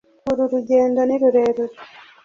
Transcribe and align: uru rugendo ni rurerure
uru 0.29 0.43
rugendo 0.51 0.99
ni 1.03 1.17
rurerure 1.21 1.75